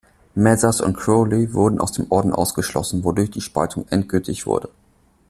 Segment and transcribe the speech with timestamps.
[0.35, 4.69] Mathers und Crowley wurden aus dem Orden ausgeschlossen, wodurch die Spaltung endgültig wurde.